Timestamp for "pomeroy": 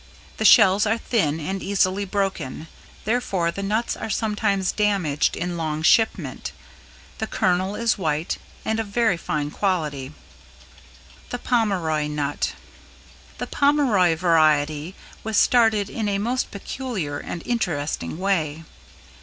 11.37-12.07, 13.45-14.15